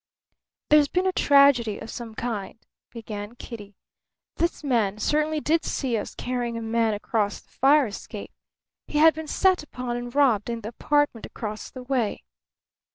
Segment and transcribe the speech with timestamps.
[0.71, 2.57] "There's been a tragedy of some kind,"
[2.89, 3.75] began Kitty.
[4.37, 8.31] "This man certainly did see us carrying a man across the fire escape.
[8.87, 12.23] He had been set upon and robbed in the apartment across the way."